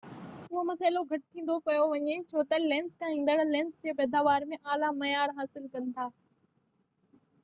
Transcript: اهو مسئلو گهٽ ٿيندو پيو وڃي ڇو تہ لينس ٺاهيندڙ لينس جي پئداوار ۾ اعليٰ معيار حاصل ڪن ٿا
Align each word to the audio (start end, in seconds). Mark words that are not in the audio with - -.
اهو 0.49 0.61
مسئلو 0.69 1.01
گهٽ 1.09 1.23
ٿيندو 1.33 1.57
پيو 1.65 1.83
وڃي 1.91 2.15
ڇو 2.29 2.39
تہ 2.53 2.57
لينس 2.71 2.97
ٺاهيندڙ 3.01 3.35
لينس 3.51 3.77
جي 3.83 3.93
پئداوار 3.99 4.47
۾ 4.55 4.59
اعليٰ 4.73 4.89
معيار 5.03 5.35
حاصل 5.41 5.69
ڪن 5.77 5.93
ٿا 5.99 6.07